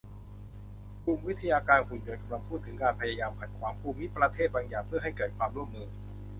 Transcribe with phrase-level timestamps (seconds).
[1.05, 5.87] กลุ่มวิทยาการหุ่นยนต์กำลังพูดถึงการพยายามขัดขวางภูมิประเทศบางอย่างเพื่อให้เกิดความร่วมมือ